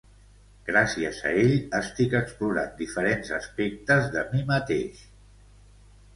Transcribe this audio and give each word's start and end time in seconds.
Gràcies 0.69 1.19
a 1.31 1.33
ell, 1.41 1.53
estic 1.79 2.15
explorant 2.21 2.73
diferents 2.81 3.31
aspectes 3.41 4.09
de 4.17 4.27
mi 4.35 4.43
mateix. 4.51 5.07